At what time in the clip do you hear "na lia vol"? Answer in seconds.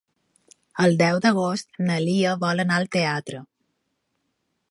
1.89-2.65